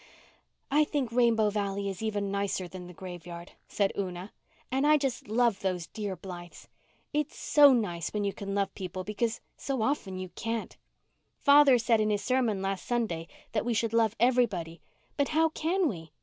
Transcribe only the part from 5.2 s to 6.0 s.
love those